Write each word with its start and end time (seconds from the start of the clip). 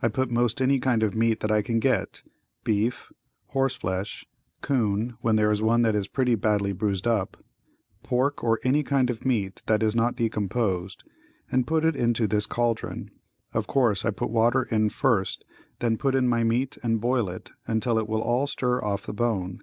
I 0.00 0.08
put 0.08 0.30
most 0.30 0.62
any 0.62 0.80
kind 0.80 1.02
of 1.02 1.14
meat 1.14 1.40
that 1.40 1.50
I 1.50 1.60
can 1.60 1.78
get, 1.78 2.22
beef, 2.64 3.12
horse 3.48 3.74
flesh, 3.74 4.24
'coon, 4.62 5.18
when 5.20 5.36
there 5.36 5.50
is 5.50 5.60
one 5.60 5.82
that 5.82 5.94
is 5.94 6.08
pretty 6.08 6.36
badly 6.36 6.72
bruised 6.72 7.06
up, 7.06 7.36
pork 8.02 8.42
or 8.42 8.60
any 8.64 8.82
kind 8.82 9.10
of 9.10 9.26
meat 9.26 9.62
that 9.66 9.82
is 9.82 9.94
not 9.94 10.16
decomposed, 10.16 11.04
and 11.50 11.66
put 11.66 11.84
it 11.84 11.94
into 11.96 12.26
this 12.26 12.46
caldron. 12.46 13.10
Of 13.52 13.66
course, 13.66 14.06
I 14.06 14.10
put 14.10 14.30
water 14.30 14.62
in 14.62 14.88
first 14.88 15.44
then 15.80 15.98
put 15.98 16.14
in 16.14 16.28
my 16.28 16.44
meat 16.44 16.78
and 16.82 16.98
boil 16.98 17.38
until 17.66 17.98
it 17.98 18.08
will 18.08 18.22
all 18.22 18.46
stir 18.46 18.82
off 18.82 19.04
the 19.04 19.12
bone. 19.12 19.60